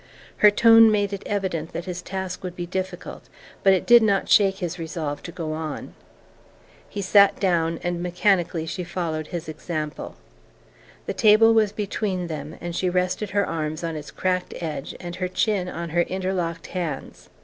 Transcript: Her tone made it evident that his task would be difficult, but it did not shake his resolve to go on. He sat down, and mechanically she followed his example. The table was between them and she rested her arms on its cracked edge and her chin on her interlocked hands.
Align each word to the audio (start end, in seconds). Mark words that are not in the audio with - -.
Her 0.37 0.49
tone 0.49 0.89
made 0.91 1.13
it 1.13 1.21
evident 1.27 1.73
that 1.73 1.85
his 1.85 2.01
task 2.01 2.41
would 2.43 2.55
be 2.55 2.65
difficult, 2.65 3.29
but 3.61 3.71
it 3.71 3.85
did 3.85 4.01
not 4.01 4.27
shake 4.27 4.55
his 4.57 4.79
resolve 4.79 5.21
to 5.21 5.31
go 5.31 5.53
on. 5.53 5.93
He 6.89 7.03
sat 7.03 7.39
down, 7.39 7.77
and 7.83 8.01
mechanically 8.01 8.65
she 8.65 8.83
followed 8.83 9.27
his 9.27 9.47
example. 9.47 10.15
The 11.05 11.13
table 11.13 11.53
was 11.53 11.71
between 11.71 12.25
them 12.25 12.57
and 12.59 12.75
she 12.75 12.89
rested 12.89 13.29
her 13.29 13.45
arms 13.45 13.83
on 13.83 13.95
its 13.95 14.09
cracked 14.09 14.55
edge 14.59 14.95
and 14.99 15.17
her 15.17 15.27
chin 15.27 15.69
on 15.69 15.91
her 15.91 16.01
interlocked 16.01 16.65
hands. 16.73 17.29